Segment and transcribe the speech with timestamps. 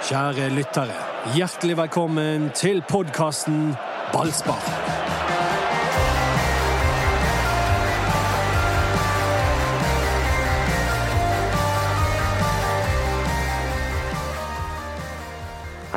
[0.00, 0.94] Kjære lyttere,
[1.36, 3.74] hjertelig velkommen til podkasten
[4.14, 4.62] Ballspar.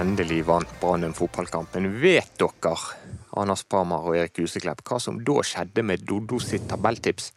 [0.02, 1.72] Endelig vant Brann en fotballkamp.
[1.78, 2.76] Men vet dere,
[3.40, 7.32] Anders Pramar og Erik Huseklepp, hva som da skjedde med Doddo sitt tabelltips?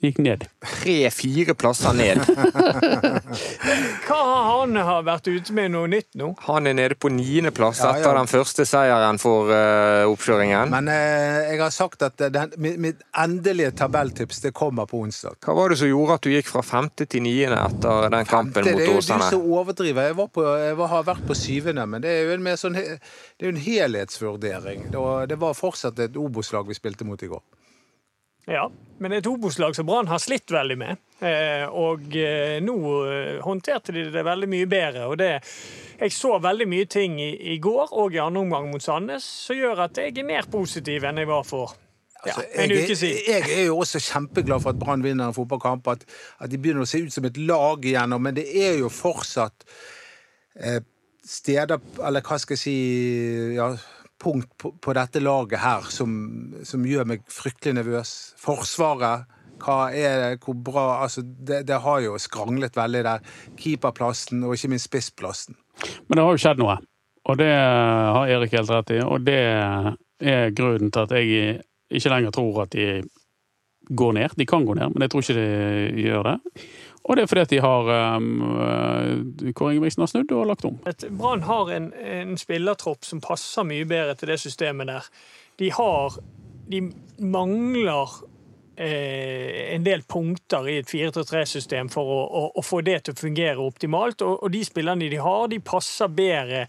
[0.00, 0.46] Gikk ned.
[0.64, 2.22] Tre-fire plasser ned.
[4.06, 6.30] Hva har han har vært ute med noe nytt nå?
[6.46, 8.00] Han er nede på niendeplass Ja, ja.
[8.00, 10.72] etter den første seieren for uh, oppkjøringen.
[10.72, 15.36] Men uh, jeg har sagt at den, mitt, mitt endelige tabelltips det kommer på onsdag.
[15.44, 18.64] Hva var det som gjorde at du gikk fra femte til niende etter den kampen
[18.64, 18.80] mot Åsane?
[18.80, 20.10] det er jo du som overdriver.
[20.10, 22.60] Jeg, var på, jeg var, har vært på syvende, men det er jo en, mer
[22.60, 24.88] sånn, det er en helhetsvurdering.
[24.94, 27.44] Det var, det var fortsatt et Obos-lag vi spilte mot i går.
[28.50, 28.64] Ja,
[29.00, 30.98] men et Obos-lag som Brann har slitt veldig med.
[31.22, 32.76] Eh, og eh, nå
[33.06, 35.06] eh, håndterte de det veldig mye bedre.
[35.06, 35.30] og det
[36.00, 39.56] Jeg så veldig mye ting i, i går og i andre omgang mot Sandnes som
[39.56, 41.76] gjør at jeg er mer positiv enn jeg var for
[42.26, 43.22] ja, Altså, en uke siden.
[43.28, 46.04] jeg er jo også kjempeglad for at Brann vinner en fotballkamp, at,
[46.40, 48.16] at de begynner å se ut som et lag igjen.
[48.20, 49.64] Men det er jo fortsatt
[50.60, 50.82] eh,
[51.24, 52.76] steder, eller hva skal jeg si
[53.56, 53.70] ja,
[54.20, 56.10] punkt på, på dette laget her som,
[56.66, 58.14] som gjør meg fryktelig nervøs.
[58.40, 59.28] Forsvaret.
[59.60, 63.24] Hva er det, hvor bra altså det, det har jo skranglet veldig der.
[63.60, 65.58] Keeperplassen og ikke minst spissplassen.
[66.08, 66.76] Men det har jo skjedd noe,
[67.28, 69.00] og det har Erik helt rett i.
[69.04, 71.58] Og det er grunnen til at jeg
[71.90, 73.02] ikke lenger tror at de
[73.90, 74.36] går ned.
[74.38, 76.36] De kan gå ned, men jeg tror ikke de gjør det.
[77.04, 78.26] Og det er fordi at de har um,
[79.56, 80.76] Kåre Ingebrigtsen har snudd og lagt om.
[81.16, 85.08] Brann har en, en spillertropp som passer mye bedre til det systemet der.
[85.58, 86.20] De har
[86.70, 86.84] De
[87.18, 88.29] mangler eh,
[88.80, 93.64] en del punkter i et 4-3-3-system for å, å, å få det til å fungere
[93.64, 94.24] optimalt.
[94.24, 96.64] Og, og de spillerne de har, de passer bedre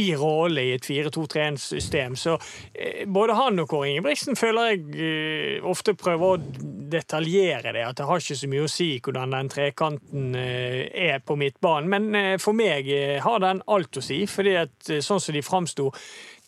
[0.00, 2.18] i rolle i et 4-2-3-system.
[2.20, 2.36] Så
[2.72, 6.42] eh, både han og Kåre Ingebrigtsen føler jeg eh, ofte prøver å
[6.94, 7.86] detaljere det.
[7.86, 11.90] At det har ikke så mye å si hvordan den trekanten eh, er på midtbanen.
[11.90, 15.36] Men eh, for meg eh, har den alt å si, fordi at eh, sånn som
[15.36, 15.90] de framsto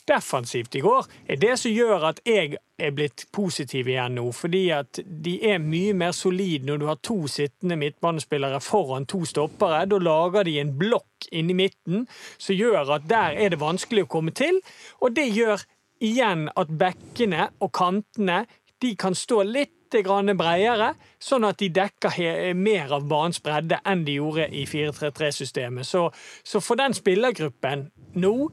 [0.09, 4.27] defensivt i går, er det som gjør at jeg er blitt positiv igjen nå.
[4.37, 9.25] Fordi at de er mye mer solide når du har to sittende midtbanespillere foran to
[9.25, 9.85] stoppere.
[9.91, 12.05] Da lager de en blokk inni midten
[12.39, 14.61] som gjør at der er det vanskelig å komme til.
[15.01, 15.65] Og det gjør
[16.05, 18.45] igjen at bekkene og kantene
[18.85, 24.19] de kan stå litt bredere, sånn at de dekker mer av banens bredde enn de
[24.19, 25.87] gjorde i 4-3-3-systemet.
[25.87, 26.11] Så,
[26.43, 27.87] så for den spillergruppen
[28.21, 28.51] nå,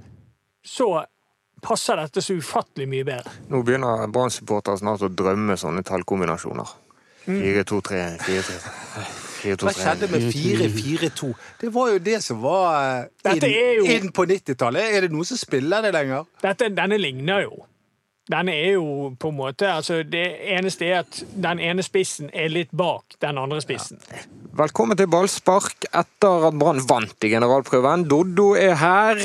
[0.64, 1.04] så
[1.64, 3.32] passer dette så ufattelig mye bedre.
[3.52, 6.74] Nå begynner Brann-supportere snart å drømme sånne tallkombinasjoner.
[7.24, 7.38] Mm.
[7.40, 11.30] 4-2-3, 4-3 Hva skjedde med 4-4-2?
[11.62, 12.74] Det var jo det som var
[13.28, 13.46] eh, inn,
[13.80, 14.90] jo- inn på 90-tallet.
[14.98, 16.28] Er det noen som spiller det lenger?
[16.44, 17.62] Dette, denne ligner jo.
[18.32, 20.22] Denne er jo på en måte altså Det
[20.56, 24.00] eneste er at den ene spissen er litt bak den andre spissen.
[24.56, 28.06] Velkommen til ballspark etter at Brann vant i generalprøven.
[28.08, 29.20] Doddo er her.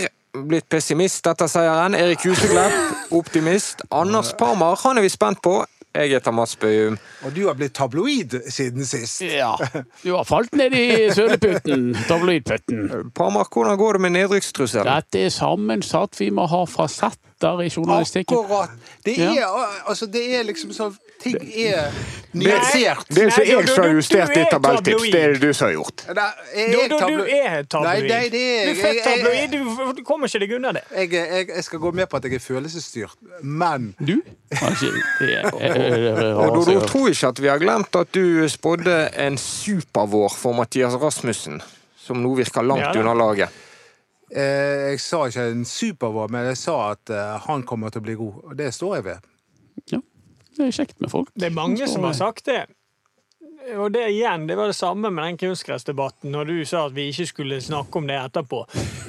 [0.47, 1.97] Blitt pessimist etter seieren.
[1.99, 3.82] Erik Huseklepp, optimist.
[3.91, 5.65] Anders Parmar, han er vi spent på.
[5.97, 6.99] Jeg heter Mats Bøyum.
[7.26, 9.22] Og du har blitt tabloid siden sist.
[9.25, 9.54] Ja.
[10.04, 13.10] Du har falt ned i søleputten, tabloidputten.
[13.16, 14.87] Parmar, hvordan går det med nedrykkstrusselen?
[14.87, 16.21] Dette er sammensatt.
[16.21, 16.62] Vi må ha
[17.38, 18.37] fasetter i journalistikken.
[18.38, 18.71] Akkurat.
[19.04, 19.32] Det Ja.
[19.32, 21.91] er, altså, det er liksom sånn Ting er
[22.32, 23.04] nyansert.
[23.09, 25.03] Det er ikke jeg som har justert ditt tabelltips.
[25.10, 26.04] Det er det du som har gjort.
[26.15, 27.84] Nei, jeg Du, er du, er tabloid.
[27.84, 29.97] Nei, nei, det er du er født jeg- jeg- tabloid.
[29.97, 30.82] Du, kommer ikke deg unna det.
[30.94, 34.21] Jeg, jeg, jeg skal gå med på at jeg er følelsesstyrt, men Du?
[34.54, 34.87] Kanskje
[36.38, 40.94] Og Dodo, tror ikke at vi har glemt at du spådde en supervår for Mathias
[40.94, 41.60] Rasmussen,
[41.98, 43.48] som nå virker langt Ja unna laget.
[44.34, 48.06] Eh, Jeg sa ikke en supervår, men jeg sa at eh, han kommer til å
[48.09, 48.41] bli god.
[48.50, 49.28] Og det står jeg ved.
[49.94, 50.00] Ja,
[50.59, 51.31] det er kjekt med folk.
[51.34, 52.65] Det er mange som har sagt det.
[53.77, 56.31] Og det igjen, det var det samme med den kunstgressdebatten.
[56.33, 58.63] Når du sa at vi ikke skulle snakke om det etterpå,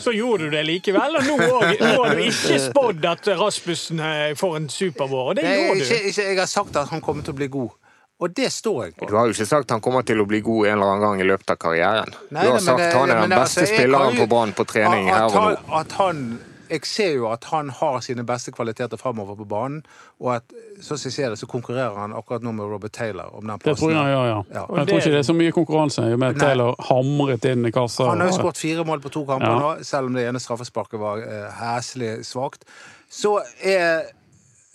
[0.04, 1.16] så gjorde du det likevel.
[1.16, 1.38] Og nå,
[1.80, 5.86] nå har du ikke spådd at Rasmussen eh, får en supervår, og det Jeg, gjorde
[5.86, 6.10] ikke, du.
[6.12, 7.77] ikke, jeg har sagt at han kommer til å bli god,
[8.19, 9.07] og det står jeg på.
[9.07, 11.21] Du har jo ikke sagt han kommer til å bli god en eller annen gang
[11.24, 12.13] i løpet av karrieren.
[12.31, 14.30] Nei, du har nei, sagt det- han er den altså, beste altså, spilleren jo- på
[14.36, 15.80] Brann på trening at her og nå.
[15.80, 16.39] At han,
[16.69, 19.80] jeg ser jo at han har sine beste kvaliteter framover på banen,
[20.19, 20.44] og at
[20.83, 23.57] sånn som jeg ser det, så konkurrerer han akkurat nå med Robert Taylor om den
[23.63, 24.44] Det tror jeg, ja, ja.
[24.54, 24.66] Ja.
[24.77, 26.45] Jeg tror ikke det er så mye konkurranse i og med at Nei.
[26.45, 28.10] Taylor hamret inn i kassa.
[28.12, 29.60] Han har jo skåret fire mål på to kamper Ja.
[29.60, 32.66] nå, selv om det ene straffesparket var eh, heslig svakt.
[33.10, 34.04] Så, er,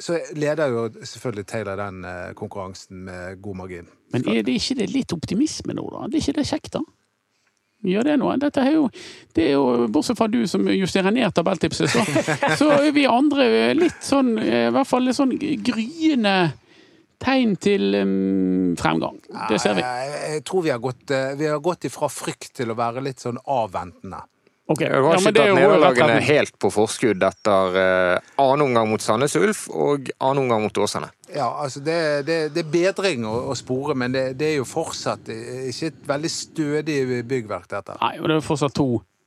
[0.05, 3.89] så leder jo selvfølgelig Taylor den eh, konkurransen med god margin.
[4.13, 6.05] Men er det ikke det litt optimisme nå, da?
[6.11, 6.83] Det er ikke det kjekt, da?
[7.85, 8.37] Ja, det noe.
[8.41, 8.85] Dette er jo,
[9.37, 12.05] det er jo Bortsett fra du som justerer ned tabelltipset, så,
[12.61, 16.37] så er vi andre litt sånn I hvert fall litt sånn gryende
[17.25, 19.19] tegn til um, fremgang.
[19.49, 19.85] Det ser vi.
[19.85, 23.05] Jeg, jeg tror vi har gått, eh, vi har gått ifra frykt til å være
[23.05, 24.21] litt sånn avventende.
[24.67, 29.35] Ok, Jeg har ja, er nederlagene helt på forskudd etter uh, annen omgang mot Sandnes
[29.37, 31.11] Ulf og annen omgang mot Åsane.
[31.35, 34.65] Ja, altså det, det, det er bedring å, å spore, men det, det er jo
[34.69, 36.97] fortsatt eh, ikke et veldig stødig
[37.29, 37.97] byggverk, dette.
[38.01, 38.87] Nei, og det er fortsatt to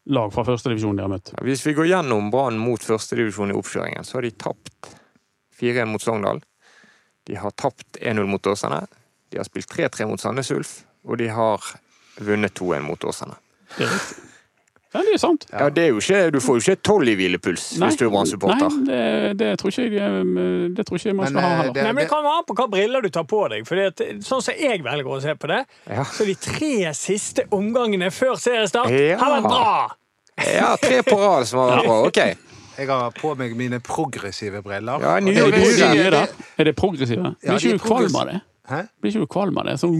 [0.09, 1.29] lag fra førstedivisjon de har møtt.
[1.45, 4.89] Hvis vi går gjennom Brann mot førstedivisjon i oppkjøringen, så har de tapt
[5.59, 6.41] 4-1 mot Sogndal.
[7.29, 8.87] De har tapt 1-0 mot Åsane.
[9.29, 11.69] De har spilt 3-3 mot Sandnes Ulf, og de har
[12.25, 13.37] vunnet 2-1 mot Åsane.
[13.75, 14.23] Det er riktig.
[14.93, 15.45] Ja, det er sant.
[15.51, 18.09] Ja, det er jo ikke, Du får jo ikke tolv i hvilepuls hvis du er
[18.13, 18.69] Brann-supporter.
[18.71, 21.73] Nei, det, det tror ikke jeg det tror ikke man Men, skal ha eh, heller.
[21.73, 23.67] det- Nei, men Det kan være an på hva briller du tar på deg.
[23.67, 26.03] For sånn som jeg velger å se på det, Ja.
[26.03, 29.17] så de tre siste omgangene før seriestart Ja.
[29.17, 29.91] har vært bra!
[30.55, 32.01] Ja, tre på rad som har vært bra.
[32.07, 32.37] Ok.
[32.77, 35.01] Jeg har på meg mine progressive briller.
[35.01, 35.95] Ja, nye det Er de vil si- briller.
[35.95, 36.25] nye, da?
[36.59, 37.23] Er det progressive?
[37.23, 38.41] Ja, Blir er ikke du kvalm av det?
[38.69, 38.81] Hæ?
[39.01, 39.73] Blir ikke du kvalm av det?
[39.81, 39.95] Sånn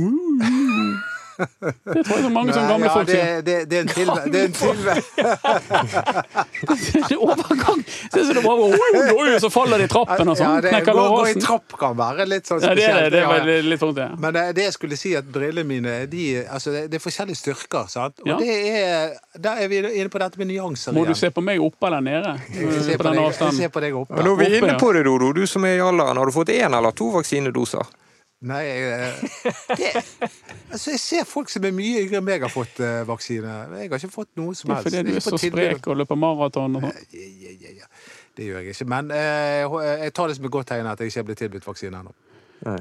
[1.37, 3.41] Det tror jeg så mange som gamle ja, folk sier.
[3.41, 3.69] det, det.
[3.69, 4.41] Det er en tilve Det
[6.97, 7.83] er overgang!
[8.13, 10.57] Det er så det bare oi, oi, oi, så faller de i trappen og sånn.
[10.57, 13.21] Ja, det, gå, gå i trapp kan være litt sånn Ja, det er det.
[13.23, 13.51] spesielt.
[13.57, 14.07] Er litt vondt, ja.
[14.23, 17.39] Men det, det jeg skulle si, at brillene mine de, altså det, det er forskjellige
[17.41, 17.85] styrker.
[17.91, 18.15] sant?
[18.23, 18.37] Og Ja.
[18.41, 21.61] det er, Da er vi inne på dette med nyanser Må du se på meg
[21.63, 22.33] oppe eller nede?
[22.53, 23.57] Jeg ser På på den deg, avstanden.
[23.61, 24.13] ser på deg oppe.
[24.17, 25.31] Og nå er vi inne på det, Dodo.
[25.37, 26.17] Du som er i alderen.
[26.17, 27.85] Har du fått én eller to vaksinedoser?
[28.45, 29.13] Nei, jeg,
[29.79, 29.87] det,
[30.69, 33.49] altså jeg ser folk som er mye yngre enn meg har fått eh, vaksine.
[33.79, 34.85] Jeg har ikke fått noe som Det helst.
[34.91, 36.99] fordi du er så sprek og løper maraton og sånn.
[37.17, 37.89] Ja, ja, ja, ja.
[38.37, 38.87] Det gjør jeg ikke.
[38.93, 39.65] Men eh,
[40.03, 42.13] jeg tar det som et godt tegn at jeg ikke er blitt tilbudt vaksine ennå.
[42.61, 42.77] Ja.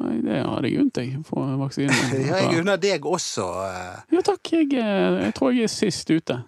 [0.00, 1.92] Nei, det hadde jeg unnt deg få vaksine.
[2.30, 3.50] Ja, jeg unner deg også.
[3.68, 4.00] eh.
[4.16, 6.40] Ja takk, jeg, eh, jeg tror jeg er sist ute.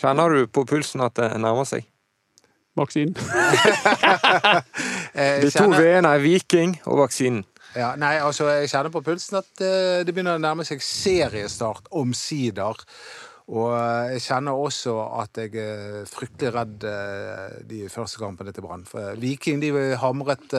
[0.00, 1.84] Kjenner du på pulsen at det nærmer seg?
[2.74, 3.14] Vaksinen.
[5.14, 7.44] Eh, De to V-ene er Viking og vaksinen.
[7.74, 11.88] Ja, nei, altså, jeg kjenner på pulsen at eh, det begynner å nærme seg seriestart
[11.94, 12.82] omsider.
[13.54, 16.88] Og eh, jeg kjenner også at jeg er fryktelig redd
[17.70, 18.86] de første kampene til Brann.
[19.22, 19.72] Viking de
[20.02, 20.54] hamret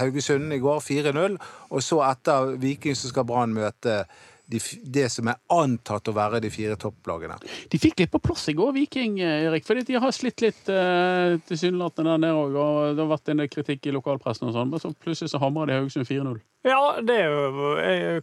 [0.00, 1.40] Haugesund i går 4-0,
[1.70, 4.02] og så etter Viking så skal Brann møte
[4.46, 7.38] de, det som er antatt å være de fire topplagene.
[7.72, 9.66] De fikk litt på plass i går, Viking, Erik.
[9.66, 12.58] Fordi de har slitt litt eh, tilsynelatende der nede òg.
[12.60, 14.72] Og det har vært en del kritikk i lokalpressen og sånn.
[14.72, 16.42] Men så plutselig så hamrer de Haugesund 4-0.
[16.64, 17.18] Ja, det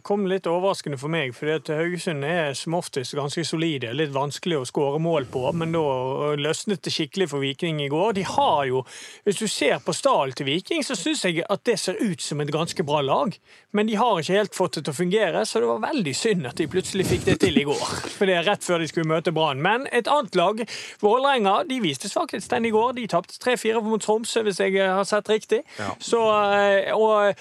[0.02, 3.92] kom litt overraskende for meg, fordi at Haugesund er som oftest ganske solide.
[3.94, 8.16] Litt vanskelig å skåre mål på, men da løsnet det skikkelig for Viking i går.
[8.18, 8.82] De har jo,
[9.22, 12.42] Hvis du ser på stallen til Viking, så syns jeg at det ser ut som
[12.42, 13.38] et ganske bra lag.
[13.70, 16.46] Men de har ikke helt fått det til å fungere, så det var veldig synd
[16.48, 17.82] at de plutselig fikk det til i går.
[18.14, 19.62] For det er rett før de skulle møte Brann.
[19.64, 20.62] Men et annet lag,
[21.02, 22.96] Vålerenga, de viste svakhetstegn i går.
[22.98, 25.62] De tapte 3-4 mot Tromsø, hvis jeg har sett riktig.
[25.78, 25.92] Ja.
[26.02, 26.22] Så,
[26.56, 27.38] eh, og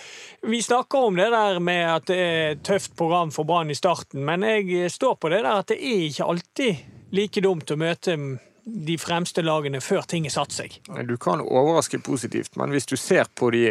[0.52, 3.78] vi snakker om det der med at det er et tøft program for Brann i
[3.78, 7.78] starten, men jeg står på det der at det er ikke alltid like dumt å
[7.80, 8.18] møte
[8.64, 10.78] de fremste lagene før ting har satt seg.
[11.08, 13.66] Du kan overraske positivt, men hvis du ser på de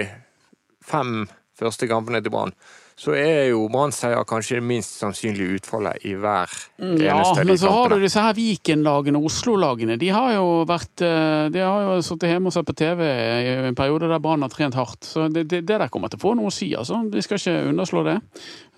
[0.85, 1.29] fem
[1.61, 2.55] første kampene til Brann,
[3.01, 6.51] så er jo Brann-seier kanskje det minst sannsynlige utfallet i hver
[7.01, 9.97] Ja, eneste av de men så har du disse her Viken-lagene, Oslo-lagene.
[10.01, 13.55] De har jo vært eh, De har jo sittet hjemme og sett på TV i
[13.71, 15.09] en periode der Brann har trent hardt.
[15.09, 17.01] Så det, det, det der kommer til å få noe å si, altså.
[17.09, 18.19] Vi skal ikke underslå det.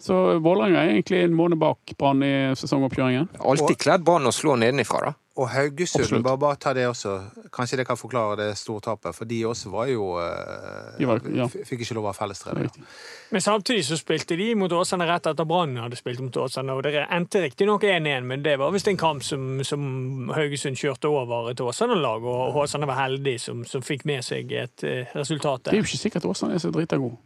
[0.03, 3.27] Så Vålerenga er egentlig en måned bak Brann i sesongoppkjøringen.
[3.43, 5.17] Alltid kledd Brann å slå nedenifra, da.
[5.41, 6.25] Og Haugesund, Absolutt.
[6.25, 7.13] bare, bare ta det også.
[7.53, 11.47] Kanskje det kan forklare det stortapet, for de også var jo eh, De var- ja.
[11.49, 12.67] Fikk ikke lov av fellestrening.
[12.69, 12.83] Riktig.
[13.31, 16.83] Men samtidig så spilte de mot Åsane rett etter Brann hadde spilt mot Åsane, og
[16.83, 21.49] det endte riktignok 1-1, men det var visst en kamp som, som Haugesund kjørte over
[21.51, 25.73] et Åsane-lag, og Åsane var heldig som, som fikk med seg et eh, resultat Det
[25.73, 27.17] er jo ikke sikkert Åsane er så drita god.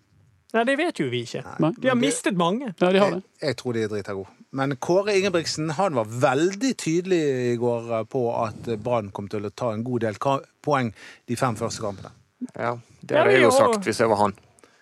[0.54, 1.42] Nei, det vet jo vi ikke.
[1.60, 1.72] Nei.
[1.82, 2.70] De har mistet mange.
[2.80, 3.22] Ja, de har det.
[3.42, 4.30] jeg tror de er drita gode.
[4.56, 7.20] Men Kåre Ingebrigtsen han var veldig tydelig
[7.52, 10.16] i går eh, på at Brann kom til å ta en god del
[10.64, 10.92] poeng
[11.28, 12.12] de fem første kampene.
[12.54, 14.36] Ja, det Ja, hadde jeg jo sagt hvis jeg var han.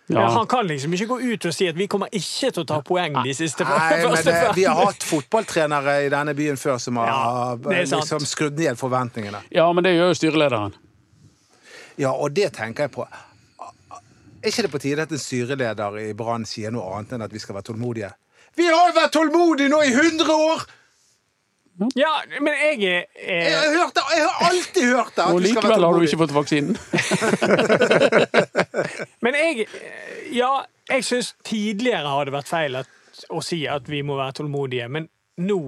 [0.07, 0.21] Ja.
[0.21, 0.29] Ja.
[0.37, 2.83] han kan liksom ikke gå ut og si at vi kommer ikke til å ta
[2.85, 6.77] poeng de siste Nei, men første eh, vi har hatt fotballtrenere i denne byen før
[6.77, 9.41] som har Ja, det liksom, skrudd ned forventningene.
[9.51, 10.75] ja, men det gjør jo styrelederen.
[11.97, 13.07] Ja, og det tenker jeg på.
[14.45, 17.33] Er ikke det på tide at en styreleder i Brann sier noe annet enn at
[17.33, 18.11] vi skal være tålmodige?
[18.59, 20.67] Vi har jo vært tålmodige nå i 100 år!
[21.99, 25.23] Ja, men jeg er Jeg eh, har, hørt det, jeg har alltid hørt det!
[25.25, 26.77] at Og vi skal være likevel har du ikke fått vaksinen.
[29.25, 30.53] Men jeg eh, Ja,
[30.93, 32.93] jeg syns tidligere har det vært feil at,
[33.33, 35.09] å si at vi må være tålmodige, men
[35.41, 35.59] nå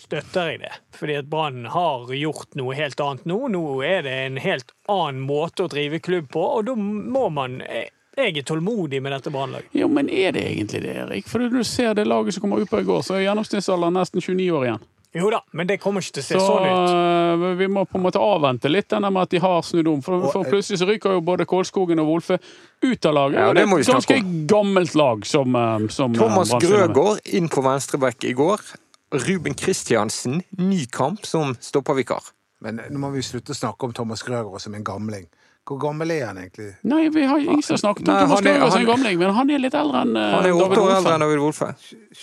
[0.00, 0.72] støtter jeg det.
[0.96, 3.40] Fordi at Brann har gjort noe helt annet nå.
[3.52, 7.60] Nå er det en helt annen måte å drive klubb på, og da må man
[8.20, 9.70] jeg er tålmodig med dette Brannlaget.
[9.72, 11.28] Jo, men er det egentlig det, Erik?
[11.30, 14.20] For du ser det laget som kommer ut på i går, så er gjennomsnittsalderen nesten
[14.20, 14.88] 29 år igjen.
[15.12, 16.90] Jo da, men det kommer ikke til å se Så sånn ut.
[16.90, 20.02] Så vi må på en måte avvente litt denne med at de har snudd om.
[20.06, 22.38] For, for plutselig så ryker jo både Kålskogen og Wolfe
[22.84, 23.40] ut av laget.
[23.40, 24.20] Ja, det det er et ganske
[24.52, 25.58] gammelt lag som,
[25.90, 26.54] som Thomas.
[26.62, 28.62] Grøgaard inn på venstreback i går.
[29.12, 32.22] Ruben Kristiansen, ny kamp som stoppervikar.
[32.60, 35.26] Men nå må vi slutte å snakke om Thomas Grøgaard som en gamling.
[35.70, 36.70] Hvor gammel er han egentlig?
[36.88, 39.18] Nei, vi har ingen som har snakket om Nei, Thomas han Grøgaard som en gamling,
[39.20, 40.96] men han er litt eldre enn øh, Han er David åtte år Wolfe.
[41.00, 41.68] eldre enn David Wolfe.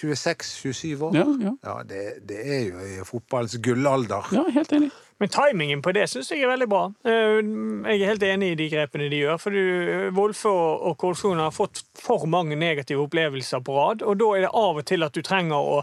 [0.02, 1.16] 26-27 år?
[1.18, 1.54] Ja, ja.
[1.70, 4.30] Ja, det, det er jo i fotballens gullalder.
[4.36, 4.90] ja, helt enig.
[5.22, 6.84] Men timingen på det syns jeg er veldig bra.
[7.08, 7.40] Eh,
[7.90, 9.40] Jeg er helt enig i de grepene de gjør.
[9.42, 14.28] For du, Wolfe og Kolsson har fått for mange negative opplevelser på rad, og da
[14.38, 15.80] er det av og til at du trenger å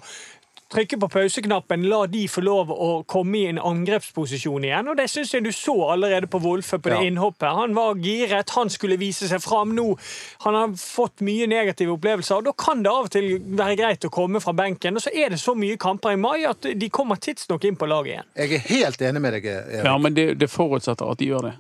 [0.75, 4.89] trykke på pauseknappen, la de få lov å komme i en angrepsposisjon igjen.
[4.91, 7.05] Og det syns jeg du så allerede på Wolfe på det Ja.
[7.09, 7.49] innhoppet.
[7.55, 9.97] Han var giret, han skulle vise seg fram nå.
[10.45, 14.05] Han har fått mye negative opplevelser, og da kan det av og til være greit
[14.05, 14.97] å komme fra benken.
[14.97, 17.87] Og så er det så mye kamper i mai at de kommer tidsnok inn på
[17.89, 18.31] laget igjen.
[18.37, 19.85] Jeg er helt enig med deg, Erik.
[19.85, 21.55] Ja, men det, det forutsetter at de gjør det.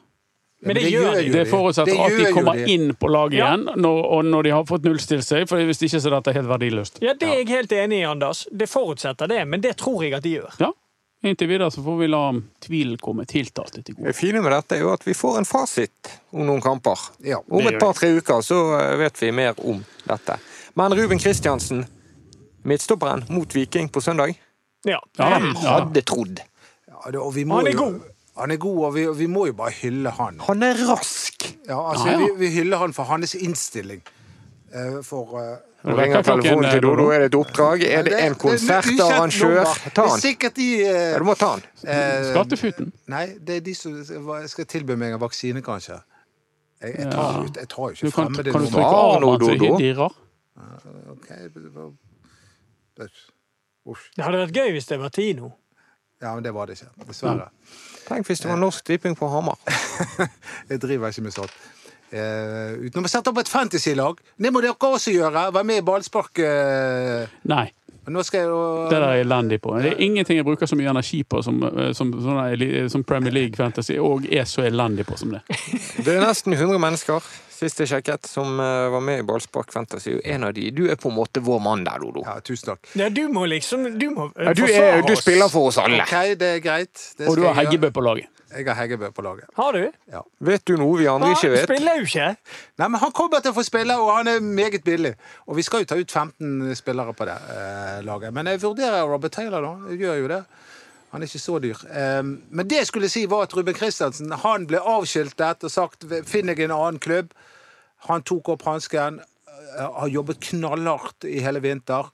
[0.64, 1.28] Men det gjør de.
[1.34, 3.50] Det forutsetter Det at de kommer inn på laget Ja.
[3.54, 5.48] igjen, når, og når de har fått nullstilt seg.
[5.48, 7.02] For hvis ikke så er dette helt verdiløst.
[7.04, 8.46] Ja, Det er jeg helt enig i, Anders.
[8.50, 10.56] Det forutsetter det, men det tror jeg at de gjør.
[10.60, 10.70] Ja.
[11.24, 12.22] Inntil videre så får vi la
[12.60, 16.10] tvilen komme tiltalte til Det fine med dette er jo at vi får en fasit
[16.32, 17.00] om noen kamper.
[17.24, 20.36] Ja, Om et par-tre uker så eh, vet vi mer om dette.
[20.76, 21.86] Men Ruben Kristiansen,
[22.64, 24.34] midtstopperen mot Viking på søndag.
[24.84, 25.00] Ja.
[25.16, 26.40] Ja, Hvem hadde trodd?
[26.88, 28.00] Ja, det, og vi må Han er jo- god.
[28.36, 30.40] Han er god, og vi, vi må jo bare hylle han.
[30.48, 31.44] Han er rask!
[31.68, 32.18] Ja, altså, Ja, ja.
[32.24, 34.02] Vi, vi hyller han for hans innstilling.
[34.74, 35.52] Uh, for uh,
[35.86, 37.04] Nå ringer telefonen til Dodo.
[37.14, 37.84] Er det et oppdrag?
[37.86, 39.60] Er det en konsertarrangør?
[39.64, 40.20] Ta Det er han.
[40.24, 41.62] sikkert de eh, Ja, du må ta han.
[41.84, 42.88] eh, Skattefuten.
[43.12, 43.98] Nei, det er de som
[44.48, 46.00] skal tilby meg en vaksine, kanskje.
[46.82, 49.30] Jeg, jeg, tar, jo- jeg tar jo ikke kan, fremmede kan du trykke av nå,
[49.30, 50.18] han det dirrer?
[54.24, 55.52] Hadde vært gøy hvis det var Tino.
[56.22, 56.90] Ja, men det var det ikke.
[57.08, 57.50] Dessverre.
[58.08, 59.60] Tenk hvis det var Norsk Tipping på Hamar.
[60.70, 61.54] Jeg driver ikke med sånt.
[62.14, 64.20] Uh, utenom å sette opp et fantasy-lag.
[64.38, 65.48] Det må dere også gjøre.
[65.54, 66.38] Være med i ballspark.
[66.38, 67.32] Uh...
[67.50, 67.66] Nei,
[68.04, 69.72] Nå skal jeg jo det der er jeg elendig på.
[69.80, 73.32] Det er ingenting jeg bruker så mye energi på som, eh, som, sånn som Premier
[73.32, 75.40] League Fantasy, og er så elendig på som det.
[76.04, 77.24] Det er nesten 100 mennesker
[77.64, 80.18] sist jeg sjekket, som eh, var med i Ballspark Fantasy.
[80.24, 82.22] En av de, Du er på en måte vår mann der, Dodo.
[82.26, 82.92] Ja, tusen takk.
[83.00, 85.24] Ja, du må liksom Du må eh, Ja, du, forsvare er, du oss.
[85.24, 86.04] spiller for oss alle.
[86.06, 87.08] Ok, det er greit.
[87.18, 87.56] Det Og du har.
[87.62, 88.30] Heggebø på laget.
[88.54, 89.48] Jeg har Heggebø på laget.
[89.56, 89.88] Har du?
[90.46, 91.64] Vet du noe vi andre ikke Han vet?
[91.66, 92.28] spiller jo ikke.
[92.78, 95.14] Nei, men Han kommer til å få spille, og han er meget billig.
[95.48, 98.30] Og vi skal jo ta ut 15 spillere på det eh, laget.
[98.36, 99.72] Men jeg vurderer Robert Taylor, da.
[99.90, 100.38] Jeg gjør jo det.
[101.14, 101.82] Han er ikke så dyr.
[101.90, 106.06] Eh, men det jeg skulle si var at Ruben Kristiansen han ble avskiltet og sagt
[106.26, 107.34] finn deg en annen klubb.
[108.08, 112.10] Han tok opp hansken, eh, har jobbet knallhardt i hele vinter,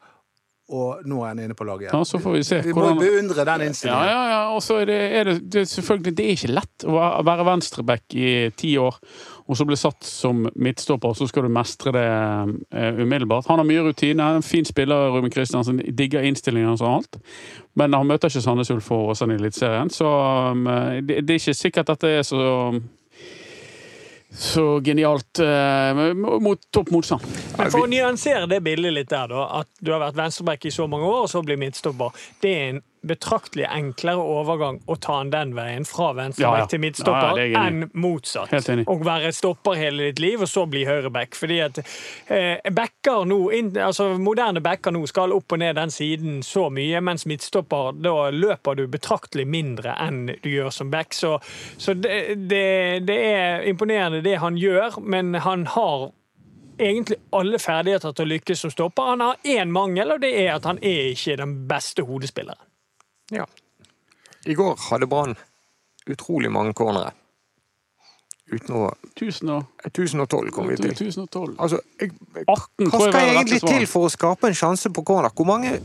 [0.70, 1.96] og nå er han inne på laget igjen.
[1.98, 4.06] Ja, så får vi se Vi må hvordan beundre den Ja, innstillingen.
[4.06, 4.42] ja, ja.
[4.54, 8.14] Og så er det, er det, det selvfølgelig Det er ikke lett å være- venstreback
[8.14, 8.94] i ti år,
[9.50, 12.06] og så bli satt som midtstopper, så skal du mestre det
[12.70, 13.48] eh, umiddelbart.
[13.50, 14.20] Han har mye rutine.
[14.36, 15.82] En fin spiller, Ruben Kristiansen.
[15.90, 17.18] Digger innstillingen hans og alt.
[17.74, 20.06] Men han møter ikke Sandnes Ulf og Åsane i Eliteserien, så
[20.52, 20.64] um,
[21.02, 22.80] det, det er ikke sikkert at det er så
[24.30, 27.24] så genialt eh, mot topp motstand.
[27.58, 30.74] Men for å nyansere det bildet litt der, da, at du har vært venstreback i
[30.74, 35.18] så mange år, og så blir midtstopper, det er en betraktelig enklere overgang å ta
[35.22, 36.66] den den veien, fra venstreback Ja, ja.
[36.70, 38.52] til midtstopper, Ja, enn motsatt.
[38.86, 41.34] Å være stopper hele ditt liv, og så bli høyreback.
[41.38, 45.94] Fordi at eh, backer nå, in, altså moderne backer nå skal opp og ned den
[45.94, 51.14] siden så mye, mens midtstopper, da løper du betraktelig mindre enn du gjør som back.
[51.16, 51.38] Så,
[51.80, 52.64] så det, det,
[53.08, 56.10] det er imponerende det han gjør, men han har
[56.80, 59.12] egentlig alle ferdigheter til å lykkes som stopper.
[59.14, 62.69] Han har én mangel, og det er at han er ikke den beste hodespilleren.
[63.34, 63.46] Ja.
[64.48, 65.36] I går hadde Brann
[66.10, 67.12] utrolig mange cornere.
[68.50, 70.90] Uten å 1000 og, 1012 kom vi til.
[70.90, 71.52] 1012.
[71.62, 72.10] Altså, jeg,
[72.42, 75.30] 18 hva skal jeg egentlig til for å skape en sjanse på corner?
[75.36, 75.76] Hvor mange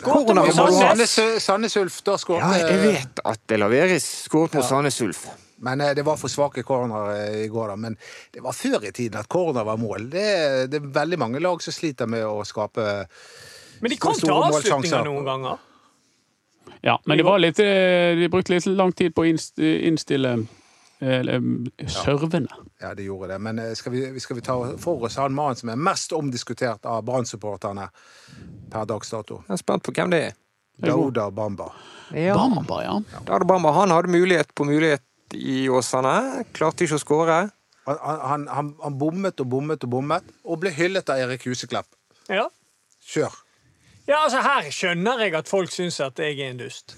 [0.00, 0.94] Corner må du ha.
[1.42, 1.76] Sandnes.
[1.76, 4.68] Ulf, da skåret Ja, jeg vet at det laveres skåret mot Ja.
[4.70, 5.26] Sandnes Ulf.
[5.64, 7.76] Men eh, det var for svake corner eh, i går, da.
[7.76, 7.98] Men
[8.32, 10.08] det var før i tiden at corner var mål.
[10.12, 10.24] Det,
[10.72, 12.88] det er veldig mange lag som sliter med å skape
[13.84, 15.62] Men de kom til Store avslutninger noen ganger.
[16.84, 20.36] Ja, men det var litt, eh, de brukte litt lang tid på å innstille
[21.00, 22.46] servene.
[22.50, 22.60] Ja.
[22.80, 23.38] Ja, de gjorde det.
[23.38, 26.86] Men eh, skal vi, skal vi ta for oss han mannen som er mest omdiskutert
[26.88, 27.88] av Brann-supporterne
[28.72, 29.42] per dags dato?
[29.48, 30.38] Jeg er spent på hvem det er.
[30.84, 31.70] Dauda Bamba.
[32.12, 32.34] Ja.
[32.34, 32.96] Bamba, ja.
[33.24, 35.04] Dauda Bamba han hadde mulighet på mulighet
[35.34, 36.44] i Åsane.
[36.56, 37.38] Klarte ikke å skåre.
[37.86, 41.88] Han, han, han, han bommet og bommet og bommet, og ble hyllet av Erik Huseklepp.
[42.32, 42.48] Ja.
[43.04, 43.34] Kjør.
[44.04, 46.92] Ja, altså Her skjønner jeg at folk syns at jeg er en dust.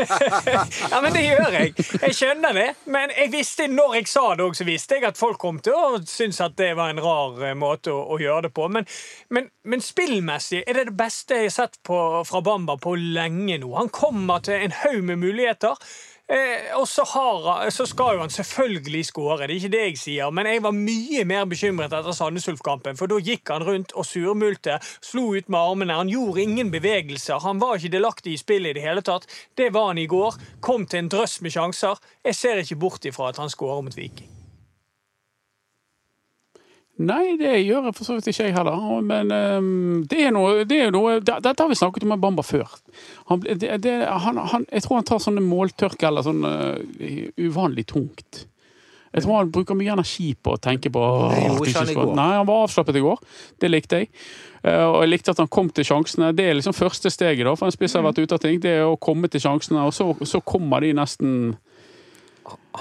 [0.92, 1.72] ja, men det gjør jeg.
[2.02, 2.66] Jeg skjønner det.
[2.92, 5.72] Men jeg visste, når jeg sa det òg, så visste jeg at folk kom til
[5.72, 8.68] å synes at det var en rar eh, måte å, å gjøre det på.
[8.68, 8.84] Men,
[9.32, 13.56] men, men spillmessig er det det beste jeg har sett på, fra Bamba på lenge
[13.62, 13.72] nå.
[13.78, 15.80] Han kommer til en haug med muligheter.
[16.30, 17.04] Eh, og så,
[17.70, 20.30] så, skal jo han selvfølgelig skåre, det er ikke det jeg sier.
[20.30, 22.96] Men jeg var mye mer bekymret etter Sandnes Ulf-kampen.
[22.96, 25.98] For da gikk han rundt og surmulte, slo ut med armene.
[25.98, 27.42] Han gjorde ingen bevegelser.
[27.44, 29.26] Han var ikke delaktig i spillet i det hele tatt.
[29.58, 30.38] Det var han i går.
[30.64, 32.00] Kom til en drøss med sjanser.
[32.24, 34.41] Jeg ser ikke bort ifra at han skårer mot Viking.
[37.02, 38.78] Nei, det gjør jeg for så vidt ikke jeg heller.
[39.06, 42.44] Men um, det er noe, det er noe Dette har vi snakket om med Bamba
[42.46, 42.70] før.
[43.30, 46.78] Han, det, han, han, jeg tror han tar sånne måltørker eller sånn uh,
[47.42, 48.44] uvanlig tungt.
[49.12, 51.00] Jeg tror han bruker mye energi på å tenke på
[51.34, 52.14] Nei, han.
[52.16, 53.20] Nei, han var avslappet i går.
[53.60, 54.08] Det likte jeg.
[54.62, 56.30] Uh, og jeg likte at han kom til sjansene.
[56.36, 58.62] Det er liksom første steget da, for en spiss har vært ute av ting.
[58.62, 61.52] Det er å komme til sjansene, og så, så kommer de nesten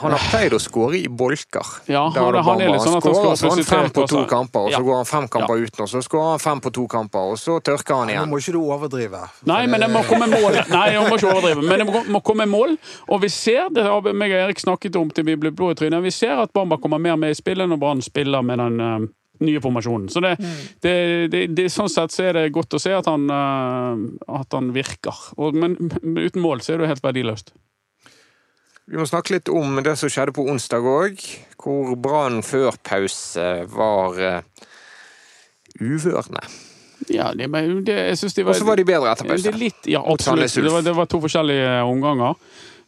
[0.01, 1.67] Han har pleid å skåre i bolker.
[1.91, 4.05] Ja, han, han- han er litt sånn at han skårer Så sånn plutselig fem på
[4.07, 4.79] to kamper, og så Ja.
[4.87, 7.57] går han fem kamper uten, og så skårer han fem på to kamper, og så
[7.59, 8.29] tørker han Nå igjen.
[8.31, 9.21] må ikke du overdrive.
[9.51, 10.53] Nei, men det må komme mål.
[10.71, 12.77] Nei, jeg må ikke overdrive, men det må, komme mål.
[13.09, 15.75] Og vi ser, det har meg og Erik snakket om til vi ble blå i
[15.75, 18.79] trynet, vi ser at Bamba kommer mer med i spillet når Brann spiller med den
[18.79, 19.07] eh,
[19.41, 20.07] nye formasjonen.
[20.09, 20.37] Så det,
[20.85, 20.95] det,
[21.31, 24.71] det, det, sånn sett så er det godt å se at han, eh, at han
[24.71, 25.17] virker.
[25.37, 27.51] Og, men, men uten mål så er det jo helt verdiløst.
[28.89, 31.21] Vi må snakke litt om det som skjedde på onsdag òg,
[31.61, 34.67] hvor Brann før pause var uh,
[35.79, 36.41] uvørende.
[37.09, 39.53] Ja, det, men det, jeg synes de var Og så var de bedre etter pause.
[39.57, 40.53] litt, ja, absolutt.
[40.53, 42.35] Det var, det var to forskjellige omganger.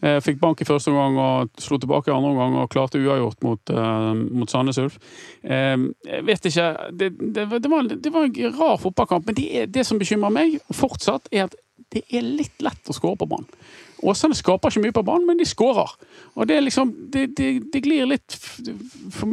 [0.04, 3.40] Eh, Fikk bank i første omgang og slo tilbake i andre omgang og klarte uavgjort
[3.48, 4.98] mot, uh, mot Sandnes Ulf.
[5.48, 9.38] Uh, jeg vet ikke det, det, var- det, var, det var en rar fotballkamp, men
[9.40, 11.56] det, det som bekymrer meg fortsatt, er at
[11.96, 13.48] det er litt lett å skåre på banen.
[14.04, 15.94] Åsane skaper ikke mye på banen, men de skårer.
[16.36, 19.32] Og det er liksom Det, det, det glir litt for,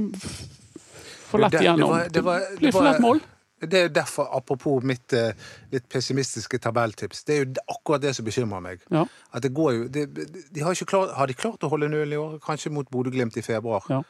[1.31, 1.91] for lett Det- det igjennom.
[1.91, 3.21] var- det var- Det det blir for lett mål.
[3.61, 5.33] Det er jo derfor, apropos mitt eh,
[5.71, 8.81] litt pessimistiske tabelltips, det er jo akkurat det som bekymrer meg.
[8.91, 9.05] Ja.
[9.35, 12.13] At det går jo de, de har, ikke klart, har de klart å holde null
[12.13, 12.39] i år?
[12.41, 13.85] Kanskje mot Bodø-Glimt i februar.
[13.91, 14.01] Ja.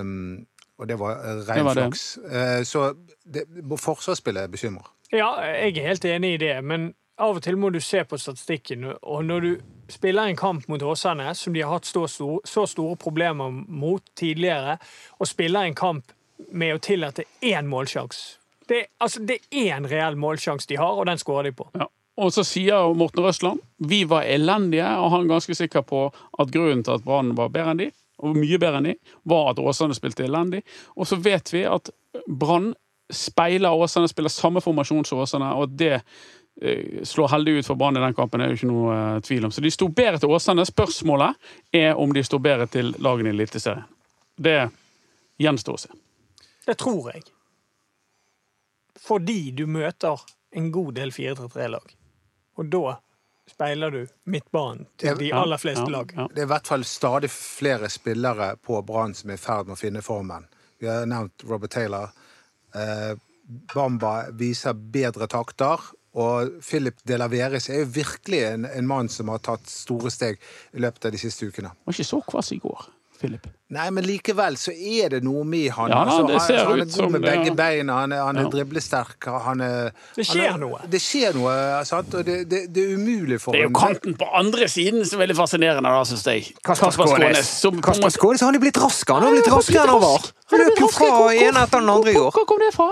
[0.00, 0.46] Um,
[0.78, 1.74] og det var eh, Det ren det.
[1.76, 2.18] flaks.
[2.18, 2.94] Uh, så
[3.26, 3.44] det,
[3.78, 4.86] forsvarsspillet bekymrer.
[5.12, 8.18] Ja, jeg er helt enig i det, men av og til må du se på
[8.18, 8.84] statistikken.
[9.02, 9.52] Og når du
[9.92, 14.04] spiller en kamp mot Åsane, som de har hatt så store, så store problemer mot
[14.18, 14.78] tidligere,
[15.18, 16.14] og spiller en kamp
[16.50, 21.06] med å tillate én målsjanse det, altså, det er én reell målsjanse de har, og
[21.08, 21.68] den skårer de på.
[21.78, 21.88] Ja.
[22.22, 26.52] Og så sier Morten Røsland vi var elendige, og han er ganske sikker på at
[26.52, 27.88] grunnen til at Brann var bedre enn de,
[28.22, 30.62] og mye bedre enn de, var at Åsane spilte elendig.
[30.94, 31.90] Og så vet vi at
[32.28, 32.72] Brann
[33.12, 36.02] speiler Åsane, spiller samme formasjon som Åsane, og det
[37.04, 39.48] slår heldig ut for Brann i den kampen, det er jo ikke noe eh, tvil
[39.48, 39.52] om.
[39.52, 40.66] Så de sto bedre til Åsane.
[40.68, 41.34] Spørsmålet
[41.72, 43.86] er om de står bedre til lagene i Eliteserien.
[44.36, 44.58] Det
[45.42, 45.96] gjenstår å se.
[46.66, 47.24] Det tror jeg.
[49.02, 50.20] Fordi du møter
[50.54, 51.96] en god del 4-3-3-lag.
[52.60, 52.98] Og da
[53.50, 56.12] speiler du midtbanen til de aller fleste ja, lag.
[56.16, 56.28] ja.
[56.30, 59.74] Det er i hvert fall stadig flere spillere på Brann som er i ferd med
[59.74, 60.46] å finne formen.
[60.78, 62.12] Vi har nevnt Robert Taylor.
[62.76, 63.16] Eh,
[63.74, 65.80] Bamba viser bedre takter.
[66.14, 70.36] Og Philip de Laveres er jo virkelig en, en mann som har tatt store steg
[70.76, 71.72] i løpet av de siste ukene.
[71.72, 72.82] Han Var ikke så kvass i går,
[73.22, 73.46] Philip.
[73.72, 75.88] Nei, men likevel så er det noe med han.
[75.88, 77.54] Ja, altså, det han, ser han er god som med begge ja.
[77.56, 78.50] beina, han er, han er Ja.
[78.52, 79.28] driblesterk.
[79.46, 80.80] Han er, Det skjer han er, noe.
[80.92, 81.54] Det skjer noe,
[81.88, 82.12] sant?
[82.18, 83.56] Og det, det, det er umulig for ham.
[83.56, 86.50] Det er jo kanten på andre siden som er veldig fascinerende, da, syns jeg.
[86.68, 87.54] Kasper Skånes.
[87.62, 89.16] som Kasper Skånes han er blitt raskere.
[89.22, 90.28] Han har blitt raskere enn han var.
[90.52, 92.28] Han løp jo fra en etter den andre i år.
[92.36, 92.90] Hvor kom det fra?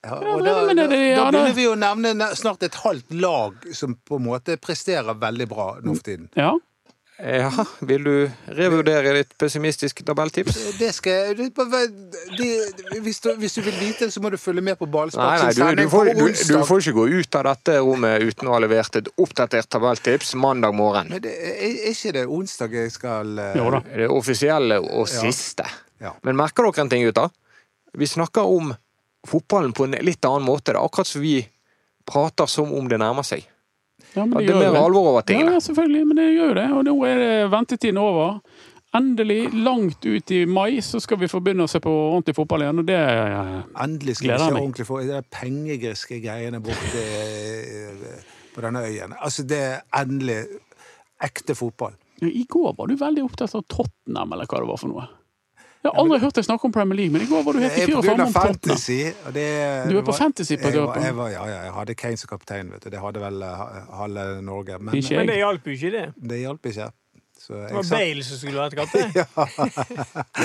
[0.00, 3.98] Ja, Ja, og da, da, da begynner vi å nevne snart et halvt lag som
[4.00, 6.30] på en måte presterer veldig bra nå for tiden.
[6.40, 6.54] Ja.
[7.20, 7.50] Ja,
[7.84, 8.14] vil du
[8.56, 10.56] revurdere ditt pessimistiske tabelltips?
[10.78, 11.50] Det skal det,
[12.38, 12.48] det,
[13.04, 15.82] hvis, du, hvis du vil vite det, så må du følge med på Ballspark du,
[15.82, 18.96] du, får, du, du får ikke gå ut av dette rommet uten å ha levert
[19.02, 21.12] et oppdatert tabelltips mandag morgen.
[21.12, 23.82] Men det, er er ikke det onsdag jeg skal eh, Jo da.
[23.84, 25.20] Det offisielle og Ja.
[25.28, 25.68] siste.
[26.00, 26.14] Ja.
[26.24, 27.28] Men merker dere en ting, gutter?
[28.00, 28.72] Vi snakker om
[29.28, 30.72] fotballen på en litt annen måte.
[30.72, 31.38] Det er akkurat som vi
[32.08, 33.44] prater som om det nærmer seg.
[34.14, 35.52] ja men det det er mer alvor over tingene.
[35.58, 36.66] ja, selvfølgelig, men det gjør det.
[36.72, 38.40] Og nå er det ventetiden over.
[38.96, 42.64] Endelig, langt ut i mai, så skal vi få begynne å se på ordentlig fotball
[42.64, 42.80] igjen.
[42.82, 43.52] Og det eh,
[43.84, 44.64] Endelig skal Gleder vi se meg.
[44.64, 49.14] ordentlig Det de pengegriske greiene borte eh, på denne øyen.
[49.20, 50.40] Altså, det er endelig
[51.22, 51.94] ekte fotball.
[52.26, 55.06] I går var du veldig opptatt av Tottenham, eller hva det var for noe.
[55.80, 57.76] Jeg har aldri hørt deg snakke om Premier League, men i går var du helt
[57.78, 58.98] i fyr og flamme om fantasy.
[59.26, 59.44] Og det,
[59.88, 61.02] Du er på var- fantasy på døpen.
[61.02, 62.90] jeg var, ja, ja, jeg hadde Kane som kaptein, vet du.
[62.90, 63.62] Det hadde vel eh,
[63.96, 64.76] halve Norge.
[64.78, 66.04] Men Ikke Men det hjalp jo ikke, det.
[66.30, 66.90] det hjalp ikke.
[67.40, 69.12] Så Det var Bale som skulle vært kaptein.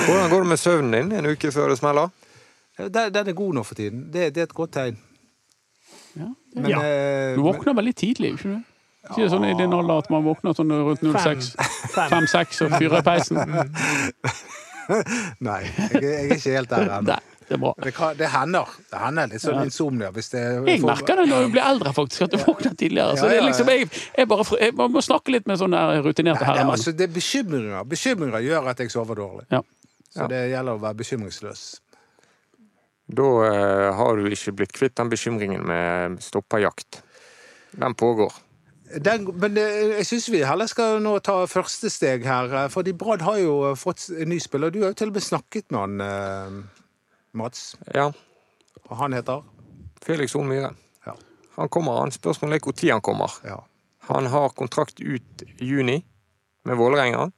[0.06, 2.10] Hvordan går det med søvnen din en uke før det smeller?
[2.80, 4.06] Den, den er god nå for tiden.
[4.13, 4.98] Det, det er et godt tegn.
[6.15, 6.30] Ja.
[6.56, 6.80] Men, Ja.
[6.80, 8.63] eh, Du våkner veldig tidlig, ikke du?
[9.06, 11.52] Ikke det sånn i din alder at man våkner sånn rundt 06,
[11.93, 12.10] Fem.
[12.10, 13.38] 5-6 og fyrer i peisen?
[15.48, 17.17] Nei, jeg, jeg er ikke helt der ennå.
[17.45, 17.71] Det bra.
[17.78, 18.69] Det, det hender.
[18.89, 19.65] Det hender litt sånn Ja.
[19.69, 23.17] insomnia hvis det Jeg merker det når du blir eldre, faktisk, at du våkner tidligere.
[23.19, 26.50] Så det er liksom, jeg, jeg, bare, jeg må snakke litt med sånne rutinerte er
[26.50, 26.74] herremenn.
[26.74, 27.86] altså, det er bekymringer.
[27.91, 29.45] Bekymringer gjør at jeg sover dårlig.
[29.54, 29.62] Ja.
[30.15, 31.63] Så det gjelder å være bekymringsløs.
[33.19, 37.04] Da eh, har du ikke blitt kvitt den bekymringen med stopperjakt.
[37.78, 38.34] Den pågår.
[38.86, 42.52] Den, men eh, jeg syns vi heller skal nå ta første steg her.
[42.54, 44.69] eh, Fordi Brad har jo fått en ny spiller.
[44.71, 46.89] Du har jo til og med snakket med han, eh,
[47.36, 47.76] Mats.
[47.95, 48.12] Ja,
[48.86, 49.41] Og han heter
[50.06, 50.76] Felix Horn Myhre.
[51.08, 51.15] Ja.
[51.58, 52.12] Han kommer, han.
[52.13, 53.39] Spørsmålet er når han kommer.
[53.43, 53.63] ja.
[54.08, 56.04] Han har kontrakt ut juni
[56.65, 57.32] med Vålerenga.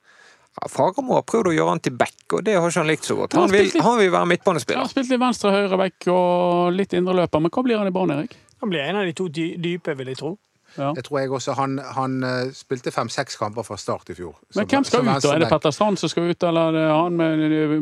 [0.67, 3.15] Fagermo har prøvd å gjøre han til back, og det har ikke han likt så
[3.15, 3.33] godt.
[3.37, 6.93] Han Han vil, han vil være Jeg har spilt litt venstre, høyre, back og litt
[6.97, 8.35] indreløper, men hva blir han i Brann, Erik?
[8.59, 10.37] Han blir en av de to dype, vil jeg tro.
[10.77, 10.91] Ja.
[10.95, 14.35] Jeg tror jeg også Han, han eh, spilte fem-seks kamper fra start i fjor.
[14.53, 15.33] Men Som- hvem skal ut, da?
[15.35, 15.49] Er det.
[15.49, 17.17] Petter Strand som skal ut, eller er det han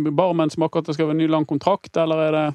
[0.04, 2.46] med Barmen som akkurat skal ha en ny lang kontrakt, eller er det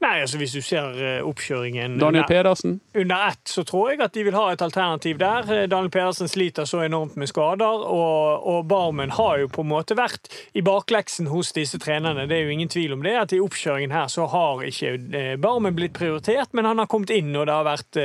[0.00, 2.80] Nei, altså Hvis du ser eh, oppkjøringen Daniel under, Pedersen?
[2.94, 5.46] under ett, så tror jeg at de vil ha et alternativ der.
[5.46, 9.70] Eh, Daniel Pedersen sliter så enormt med skader, og, og Barmen har jo på en
[9.70, 12.26] måte vært i bakleksen hos disse trenerne.
[12.30, 13.14] Det er jo ingen tvil om det.
[13.20, 17.14] at I oppkjøringen her så har ikke eh, Barmen blitt prioritert, men han har kommet
[17.14, 18.00] inn, og det har vært,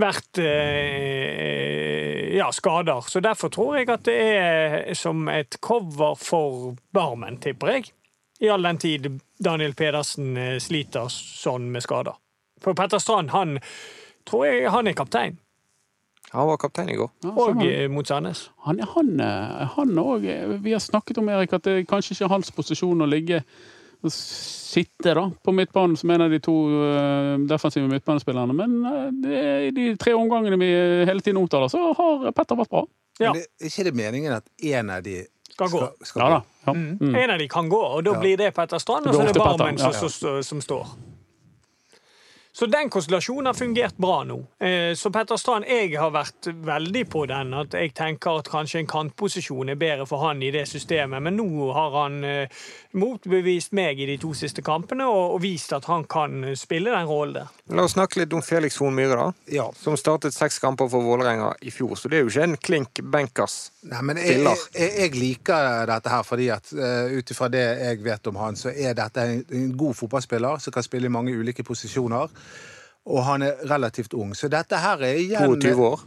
[0.00, 0.42] vært
[2.36, 3.08] ja, skader.
[3.08, 7.90] Så derfor tror jeg at det er som et cover for Barmen, tipper jeg.
[8.40, 9.10] I all den tid
[9.42, 12.18] Daniel Pedersen eh, sliter sånn med skader.
[12.60, 13.58] For Petter Strand, han
[14.28, 15.38] tror jeg han er kaptein.
[16.30, 17.10] Han var kaptein i går.
[17.24, 18.50] Ja, Og han- eh, mot Sandnes.
[18.66, 22.24] Han, han, eh, han òg Vi har snakket om Erik, at det er kanskje ikke
[22.24, 23.42] er hans posisjon å ligge
[24.02, 26.54] og sitte da, på midtbanen som en av de to
[26.86, 28.54] eh, defensive midtbanespillerne.
[28.56, 30.70] Men eh, det, er i de tre omgangene vi
[31.04, 32.84] hele tiden omtaler, så har Petter vært bra.
[33.20, 33.32] Ja.
[33.32, 35.18] Men det, er ikke det meningen at en av de
[35.60, 35.84] Skal gå.
[35.86, 36.40] skal, skal Ja da.
[36.64, 36.74] Ja.
[36.74, 37.14] Mm.
[37.14, 39.44] En av de kan gå, og da blir det Petter Strand, og så er det
[39.44, 40.92] Barmen som, som står.
[42.52, 44.40] Så den konstellasjonen har fungert bra nå.
[44.58, 47.54] Eh, Så Petter Strand, jeg har vært veldig på den.
[47.54, 51.22] At jeg tenker at kanskje en kantposisjon er bedre for han i det systemet.
[51.22, 52.62] Men nå har han eh,
[52.98, 57.38] motbevist meg i de to siste kampene og, vist at han kan spille den rollen
[57.38, 57.52] der.
[57.70, 59.54] La oss snakke litt om Felix Horn Myhre, da.
[59.54, 59.68] Ja.
[59.78, 63.00] Som startet seks kamper for Vålerenga i fjor, så det er jo ikke en klink
[63.12, 64.64] benkers Nei, men jeg, Spiller.
[64.74, 68.58] jeg, jeg liker dette her fordi at uh, ut ifra det jeg vet om han,
[68.58, 72.28] så er dette en, en god fotballspiller som kan spille i mange ulike posisjoner.
[73.10, 74.34] Og han er relativt ung.
[74.36, 76.02] Så dette her er igjen 22 år.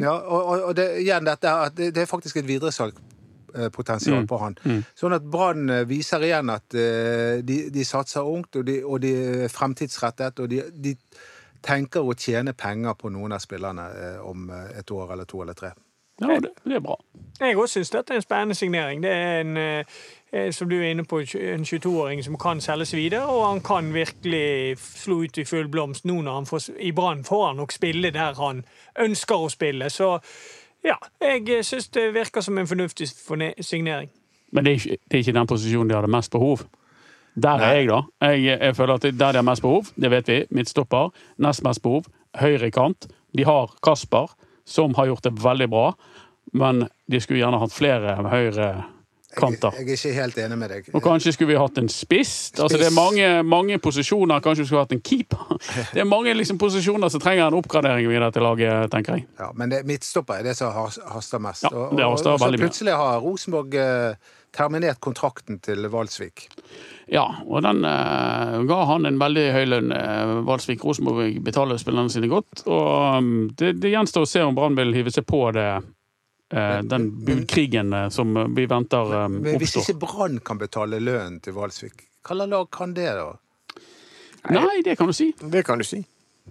[0.00, 4.40] Ja, og, og, og det, igjen dette at det, det er faktisk et videresalgpotensial på
[4.42, 4.56] han.
[4.98, 9.00] Sånn at Brann eh, viser igjen at eh, de, de satser ungt, og de, og
[9.04, 9.12] de
[9.46, 10.94] er fremtidsrettet, og de, de
[11.62, 15.42] tenker å tjene penger på noen av spillerne eh, om eh, et år eller to
[15.44, 15.72] eller tre.
[16.20, 16.98] Ja, det, det er bra.
[17.40, 19.02] Jeg også syns dette er en spennende signering.
[19.02, 20.02] Det er en, eh,
[20.50, 24.78] som du er inne på, en 22-åring som kan selges videre, og han kan virkelig
[24.80, 28.10] slå ut i full blomst nå når han får, i Brann får han nok spille
[28.14, 28.62] der han
[28.96, 29.90] ønsker å spille.
[29.92, 30.14] Så
[30.84, 33.10] ja, jeg syns det virker som en fornuftig
[33.60, 34.08] signering.
[34.52, 36.64] Men det er, ikke, det er ikke den posisjonen de hadde mest behov.
[37.34, 38.00] Der er jeg, da.
[38.28, 40.44] Jeg, jeg føler at Der de har mest behov, det vet vi.
[40.50, 41.12] Midtstopper.
[41.40, 42.08] Nest mest behov,
[42.40, 43.08] høyre kant.
[43.36, 45.92] De har Kasper, som har gjort det veldig bra.
[46.52, 48.68] Men de skulle gjerne hatt flere høyre
[49.36, 49.78] kanter.
[49.78, 50.90] jeg er ikke helt enig med deg.
[50.92, 52.34] Og kanskje skulle vi hatt en spiss.
[52.58, 54.42] Altså, det er mange, mange posisjoner.
[54.44, 55.56] Kanskje vi skulle hatt en keeper.
[55.94, 59.26] Det er mange liksom, posisjoner som trenger en oppgradering videre til laget, tenker jeg.
[59.38, 61.66] Ja, men det, midtstopper er det som haster mest.
[61.68, 62.66] Ja, det haster og så veldig mye.
[62.66, 66.46] plutselig har Rosenborg eh, terminert kontrakten til Valsvik.
[67.12, 69.92] Ja, og den eh, ga han en veldig høy lønn.
[69.96, 72.64] Eh, Valsvik Rosenborg betaler spillerne sine godt.
[72.66, 75.68] Og um, det, det gjenstår å se om Brann vil hive seg på det,
[76.52, 79.28] den budkrigen eh, som vi venter oppstår.
[79.40, 83.32] Men hvis ikke Brann kan betale lønnen til Valsvik, slags lag kan det, da?
[84.52, 85.32] Nei, det kan du si.
[85.40, 86.02] Det kan du si.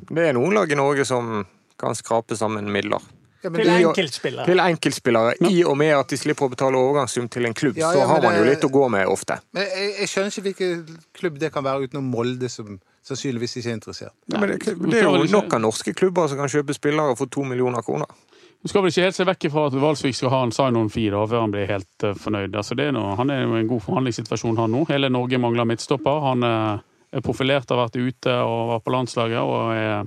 [0.09, 1.43] Det er noen lag i Norge som
[1.79, 3.01] kan skrape sammen midler.
[3.41, 4.45] Ja, Til enkeltspillere.
[4.45, 7.89] Til enkeltspillere, i og med at de slipper å betale overgangssum til en klubb, Ja,
[7.93, 9.39] så har man jo litt å gå med ofte.
[9.57, 13.71] Men jeg, jeg skjønner ikke hvilken klubb det kan være utenom Molde, som sannsynligvis ikke
[13.71, 14.13] er interessert.
[14.29, 17.33] Ja, men det, det er jo nok av norske klubber som kan kjøpe spillere for
[17.33, 18.13] to millioner kroner.
[18.61, 21.39] Du skal vel ikke helt se vekk fra at Valsvik skal ha en sign-on-fee før
[21.41, 22.53] han blir helt eh, fornøyd.
[22.55, 24.83] Altså, det er noe, han er jo i en god forhandlingssituasjon, han nå.
[24.91, 26.19] Hele Norge mangler midtstopper.
[26.27, 26.83] Han eh,
[27.17, 30.05] er profilert, har vært ute og var på landslaget og er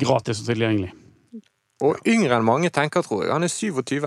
[0.00, 0.92] gratis og tilgjengelig.
[1.82, 3.32] Og yngre enn mange tenker, tror jeg.
[3.34, 4.06] Han er 27.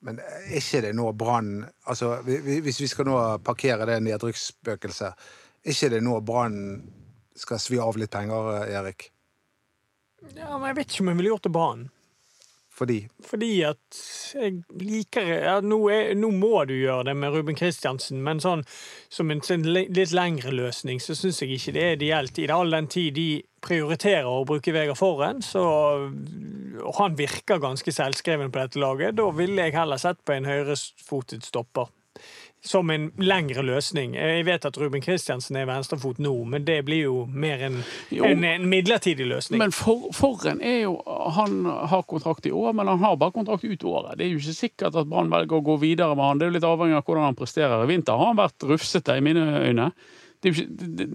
[0.00, 3.98] Men er ikke det nå Brann altså, vi- vi- Hvis vi skal nå parkere det
[4.06, 5.12] nedrykksspøkelset,
[5.60, 6.56] er ikke det nå Brann
[7.36, 9.10] skal svi av litt penger, Erik?
[10.36, 11.90] Ja, men jeg vet ikke om jeg ville gjort det Brann.
[12.80, 14.00] Fordi Fordi at
[14.34, 18.64] jeg liker ja, nå, er, nå må du gjøre det med Ruben Kristiansen, men sånn
[19.12, 22.40] som en sånn litt lengre løsning, så syns jeg ikke det er ideelt.
[22.40, 23.28] I all den tid de
[23.60, 25.62] prioriterer å bruke Vegard Forhen, så
[26.80, 30.48] og han virker ganske selvskreven på dette laget, da ville jeg heller sett på en
[30.48, 31.90] høyrefotet stopper.
[32.62, 34.12] Som en lengre løsning.
[34.18, 37.78] Jeg vet at Ruben Kristiansen er venstrefot nå, men det blir jo mer en,
[38.12, 38.26] Jo.
[38.28, 39.58] en, en midlertidig løsning.
[39.62, 40.98] Men for, Forren er jo
[41.38, 44.18] Han har kontrakt i år, men han har bare kontrakt ut året.
[44.18, 46.38] Det er jo ikke sikkert at Brann velger å gå videre med han.
[46.38, 47.84] Det er jo litt avhengig av hvordan han presterer.
[47.86, 49.90] I vinter har han vært rufsete, i mine øyne.
[50.42, 51.06] Det, det,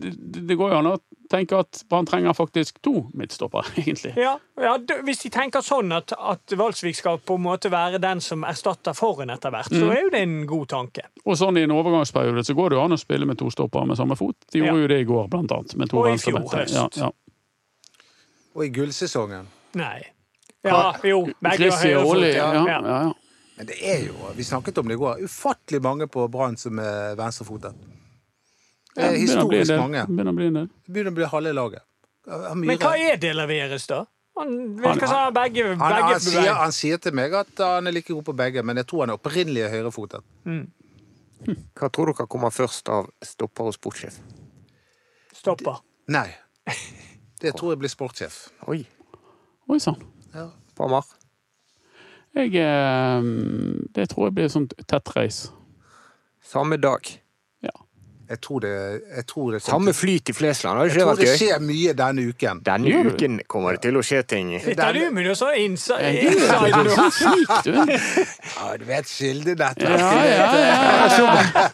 [0.45, 0.97] det, går jo an å
[1.31, 4.11] tenke at Brann trenger faktisk to midtstoppere, egentlig.
[4.21, 4.75] Ja, ja
[5.07, 8.93] Hvis de tenker sånn at, at Valsvik skal på en måte være den som erstatter
[8.93, 11.07] Forhen etter hvert, så er jo det en god tanke.
[11.25, 13.89] Og sånn i en overgangsperiode så går det jo an å spille med to stoppere
[13.89, 14.37] med samme fot.
[14.53, 14.85] De gjorde Ja.
[14.85, 15.75] jo det i går, blant annet.
[15.81, 16.77] Med to Og i fjor høst.
[16.77, 17.11] Ja, ja.
[18.55, 19.49] Og i gullsesongen.
[19.75, 20.03] Nei.
[20.65, 21.25] Ja, jo.
[21.41, 22.21] Begge har høyrefot.
[22.29, 22.65] ja, Ja.
[22.69, 23.13] ja, ja.
[23.57, 26.79] Men det er jo, vi snakket om det i går, ufattelig mange på Brann som
[26.79, 27.75] er venstrefotet.
[28.95, 30.05] Det er en historisk mange.
[30.07, 30.67] Begynner å bli en del.
[30.85, 31.83] Det begynner å bli halve laget.
[32.25, 34.05] Ja, Men hva er det leveres, da?
[34.39, 37.95] Han virker som begge, begge, han, han, sier, han sier til meg at han er
[37.95, 40.25] like god på begge, men jeg tror han er opprinnelig høyrefotet.
[41.77, 44.17] Hva tror dere kommer først av stopper og sportssjef?
[45.45, 45.83] stopper.
[46.09, 46.29] Nei.
[47.41, 48.35] Det tror jeg blir sportssjef.
[48.71, 48.79] Oi,
[49.69, 49.99] Oi sann.
[50.77, 51.05] Bamar.
[52.35, 53.27] Jeg eh,
[53.95, 55.45] Det tror jeg blir et sånt tett reis.
[56.43, 57.05] Samme dag.
[58.29, 58.69] Jeg tror det,
[59.15, 60.79] jeg tror det Samme flyt i Flesland.
[60.79, 62.61] Hadde Jeg ikke det tror det skjer mye denne uken.
[62.65, 64.53] Denne uken kommer det til å skje ting.
[64.63, 66.23] Sitter du med noe så det inside.
[68.55, 69.81] Ja, du vet kildenett.
[69.85, 70.77] Ja, ja, ja.
[71.05, 71.23] Altså,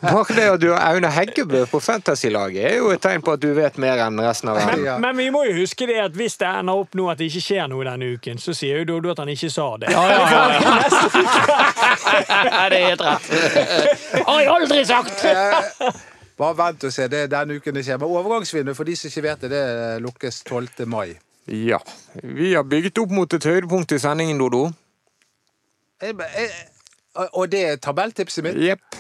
[0.02, 3.44] bare det at du har Aune Heggebø på Fantasy-laget, er jo et tegn på at
[3.44, 4.84] du vet mer enn resten av verden.
[4.84, 7.32] Men, Men vi må jo huske det at hvis det ender opp nå at det
[7.32, 9.92] ikke skjer noe denne uken, så sier jo Dodo at han ikke sa det.
[9.96, 10.44] Ja, ja, ja,
[12.30, 12.64] ja.
[12.70, 13.26] det er helt rett.
[14.28, 16.10] Har jeg aldri sagt!
[16.42, 17.06] Bare vent og se.
[17.12, 18.00] Det er denne uken det skjer.
[18.02, 20.88] Men overgangsvinduet, for de som ikke vet det, det lukkes 12.
[20.90, 21.12] mai.
[21.52, 21.78] Ja.
[22.24, 24.70] Vi har bygget opp mot et høydepunkt i sendingen, Dodo.
[26.02, 28.56] Jeg- jeg- Og det er tabelltipset mitt.
[28.58, 28.96] Jepp.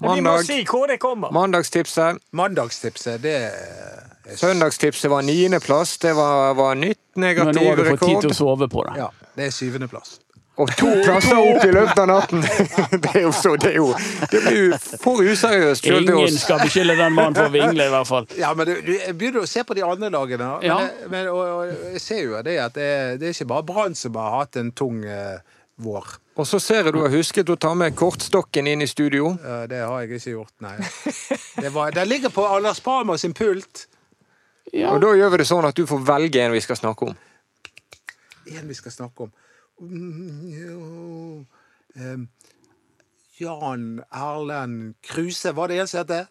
[0.00, 1.30] Vi må si hvor det kommer.
[1.32, 2.18] Mandagstipset.
[2.32, 5.98] Mandagstipset, det er Søndagstipset var niendeplass.
[5.98, 7.54] Det var, var nytt Men rekord.
[7.54, 8.96] nå har du fått tid til å sove på det.
[9.00, 10.18] Ja, det er syvendeplass.
[10.56, 12.44] Og to plasser opp i løpet av natten!
[13.02, 13.88] Det er jo så, det er jo
[14.30, 18.08] Det blir jo for useriøst Ingen skal beskylde den mannen for å vingle, i hvert
[18.08, 18.28] fall.
[18.42, 20.48] Ja, men du, jeg begynner å se på de andre lagene.
[20.56, 20.78] Men, Ja.
[21.12, 22.88] men, og, og jeg ser jo det at det,
[23.20, 25.36] det er ikke bare Brann som har hatt en tung uh,
[25.84, 26.16] vår.
[26.36, 29.34] Og så ser jeg du har husket å ta med kortstokken inn i studio.
[29.44, 30.76] Uh, det har jeg ikke gjort, nei.
[31.60, 33.86] Det var, den ligger på Anders Palmer sin pult.
[34.72, 34.92] Ja.
[34.94, 37.18] Og da gjør vi det sånn at du får velge en vi skal snakke om.
[38.56, 39.32] En vi skal snakke om.
[39.80, 41.46] Mm,
[43.40, 46.26] Jan Erlend Kruse, var det en som het det?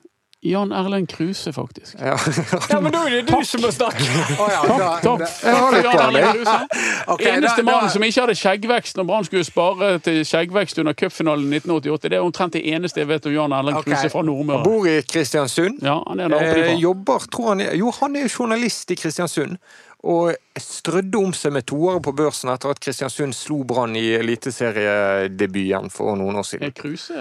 [0.46, 1.96] Jan Erlend Kruse, faktisk.
[2.00, 2.18] Ja.
[2.70, 3.98] Ja, men da er det du som må snakke.
[4.38, 5.22] Takk, ja, Takk.
[5.22, 6.32] da, har Jan Erlend.
[6.34, 7.30] Kruse.
[7.32, 12.10] Eneste mannen som ikke hadde skjeggvekst når Brann skulle spare til skjeggvekst under cupfinalen 1988.
[12.10, 13.82] Det er omtrent det eneste jeg vet om Jan Erlend.
[13.86, 14.64] Kruse fra Nordmøre.
[14.66, 15.82] Bor i Kristiansund.
[15.86, 19.58] Ja, han er der oppe Eh, jobber, tror han Jo, han er journalist i Kristiansund.
[20.06, 25.90] Og strødde om seg med toere på børsen etter at Kristiansund slo Brann i eliteseriedebuten
[25.94, 26.74] for noen år siden.
[26.78, 27.16] Kruse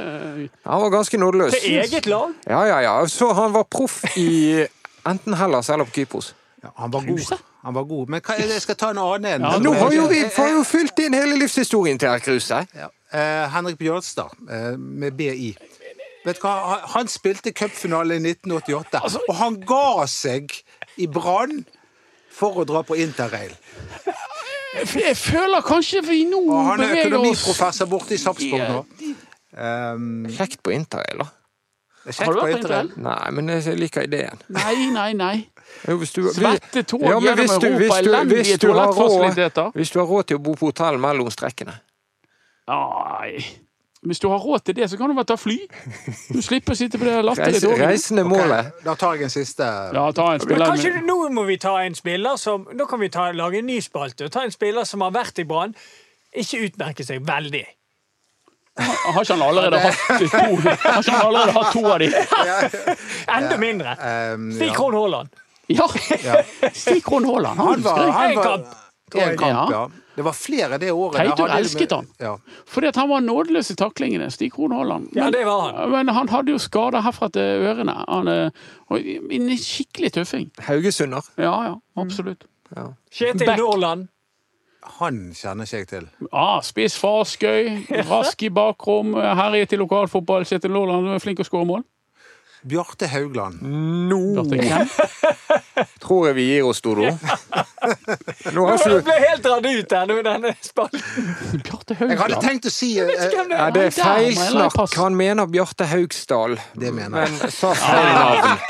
[0.66, 1.57] Han var ganske nådeløs.
[1.62, 2.35] Til eget lag.
[2.47, 2.94] Ja, ja, ja.
[3.09, 4.66] Så han var proff i
[5.07, 6.35] enten Hellas eller på Kypros.
[6.62, 7.38] Ja, han var god.
[7.64, 8.09] Han var god.
[8.12, 9.47] Men hva, jeg skal ta en annen en.
[9.49, 12.62] Ja, Nå har jo vi har jo fylt inn hele livshistorien til herr Kruse.
[12.77, 12.90] Ja.
[13.14, 15.55] Eh, Henrik Bjørnstad, eh, med BI.
[16.25, 16.53] Vet du hva?
[16.68, 20.51] Han- Han spilte cupfinale i 1988, Altså- og han ga seg
[20.99, 21.64] i Brann
[22.35, 23.53] for å dra på interrail.
[24.75, 28.81] Jeg føler kanskje vi nå Og han er økonomiprofessor borte i Sarpsborg nå.
[29.55, 31.29] Um, Kjekt på interrail, da.
[32.05, 32.88] Har du vært på interrail.
[33.01, 34.42] Nei, men jeg liker ideen.
[34.53, 35.35] Nei, nei, nei.
[35.88, 39.70] Jo, hvis du, Svette tog Ja, men gjennom du- Europa, hvis du- elendige toalettfasiliteter.
[39.79, 41.79] Hvis du har råd til å bo på hotell mellom strekkene.
[42.68, 43.40] Nei.
[44.05, 45.55] Hvis du har råd til det, så kan du bare ta fly.
[46.29, 47.87] Du slipper å sitte på det latterlige Reise, toget.
[47.88, 48.67] reisende målet.
[48.69, 48.85] Okay.
[48.85, 49.69] Da tar jeg en siste.
[49.97, 53.01] Ja, ta en Men spiller kanskje nå må vi ta en spiller som Nå kan
[53.01, 54.29] vi ta, lage en ny spalte.
[54.29, 55.73] Ta en spiller som har vært i Brann.
[56.37, 57.64] Ikke utmerket seg veldig.
[58.77, 60.29] Har ikke han allerede hatt to?
[60.29, 62.09] Har ikke han allerede hatt to av de?
[63.38, 63.97] Enda mindre.
[64.57, 64.73] Stig.
[64.75, 65.29] Krohn Haaland.
[65.71, 65.87] Ja!
[66.75, 67.57] Stig Krohn Haaland.
[67.61, 68.67] Han Han var, han En var, kamp,
[69.12, 69.31] tror jeg.
[69.33, 69.85] En kamp, Ja.
[70.14, 70.16] Ja.
[70.16, 71.18] Det var flere det året.
[71.18, 72.07] Teitur elsket han.
[72.22, 72.37] Ja.
[72.70, 74.31] Fordi at han var nådeløs i taklingene.
[74.31, 75.09] Stig Krohn Haaland.
[75.16, 75.90] Ja, det var han.
[75.90, 77.96] Men han hadde jo skader herfra til ørene.
[78.07, 78.50] Han er
[78.94, 80.50] en skikkelig tøffing.
[80.68, 81.27] Haugesunder.
[81.37, 82.46] Ja, ja, absolutt.
[83.11, 83.59] Kjetil Back.
[83.59, 84.09] Nordland.
[85.00, 86.09] Han kjenner ikke jeg til.
[86.31, 90.44] Ah, spiss Farskøy, rask i bakrom, herjet i lokalfotball.
[90.48, 91.85] Kjetil Laaland er flink til å skåre mål.
[92.64, 93.61] Bjarte Haugland.
[94.48, 94.88] Bjarte
[96.05, 97.11] tror jeg vi gir oss, Dodo.
[98.53, 101.27] Nå har ikke du ble helt dratt ut her nå, denne spalten.
[101.61, 104.96] Bjarte Jeg hadde tenkt å si eh, Det er Nei, må feilsnakk.
[104.96, 106.57] Han mener Bjarte Haugsdal.
[106.72, 107.37] Det mener jeg.
[107.37, 108.64] Men sa feil navn.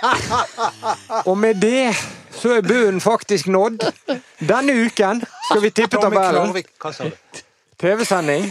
[1.30, 1.94] Og med det
[2.34, 3.86] så er bunnen faktisk nådd.
[4.42, 6.50] Denne uken skal vi tippe tabellen.
[7.78, 8.50] TV-sending.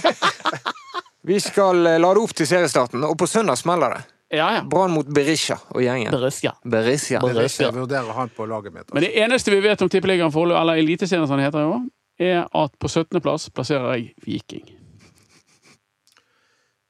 [1.27, 4.12] Vi skal eh, lade opp til seriestarten, og på søndag smeller det.
[4.34, 4.62] Ja, ja.
[4.65, 6.10] Brann mot Berisha og gjengen.
[6.12, 6.56] Berisha.
[6.65, 7.19] Berisha.
[7.22, 7.67] Berisha.
[7.67, 8.93] Jeg vurderer han på laget mitt.
[8.93, 11.76] Men det eneste vi vet om Tippeligaen foreløpig, eller Eliteserien som det heter jo,
[12.17, 13.22] er at på 17.
[13.22, 14.65] plass plasserer jeg Viking.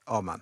[0.08, 0.42] Amen.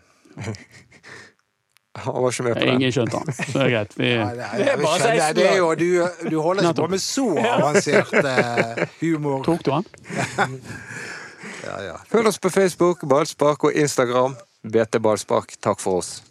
[1.95, 2.73] Han var ikke med på den.
[2.77, 3.97] Ingen skjønte han, så det er greit.
[3.97, 5.89] Vi, Nei, det, Det er bare 16 det er jo, du,
[6.29, 9.43] du holder ikke på med så avansert uh, humor.
[9.49, 9.89] tok du han?
[11.61, 11.97] Ja, ja.
[12.09, 14.33] Følg oss på Facebook, Ballspark og Instagram.
[14.65, 15.53] BT Ballspark.
[15.61, 16.23] Takk for oss.